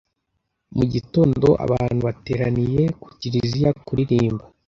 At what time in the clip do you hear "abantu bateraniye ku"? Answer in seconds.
1.65-3.07